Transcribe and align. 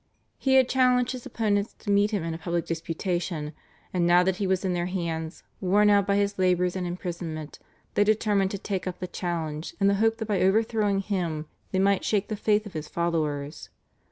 He 0.39 0.55
had 0.55 0.67
challenged 0.67 1.11
his 1.11 1.27
opponents 1.27 1.75
to 1.77 1.91
meet 1.91 2.09
him 2.09 2.23
in 2.23 2.33
a 2.33 2.39
public 2.39 2.65
disputation, 2.65 3.53
and 3.93 4.07
now 4.07 4.23
that 4.23 4.37
he 4.37 4.47
was 4.47 4.65
in 4.65 4.73
their 4.73 4.87
hands, 4.87 5.43
worn 5.59 5.91
out 5.91 6.07
by 6.07 6.15
his 6.15 6.39
labours 6.39 6.75
and 6.75 6.87
imprisonment, 6.87 7.59
they 7.93 8.03
determined 8.03 8.49
to 8.49 8.57
take 8.57 8.87
up 8.87 8.97
the 8.97 9.05
challenge 9.05 9.75
in 9.79 9.85
the 9.85 9.93
hope 10.01 10.17
that 10.17 10.27
by 10.27 10.41
overthrowing 10.41 11.01
him 11.01 11.45
they 11.71 11.77
might 11.77 12.03
shake 12.03 12.29
the 12.29 12.35
faith 12.35 12.65
of 12.65 12.73
his 12.73 12.87
followers. 12.87 13.69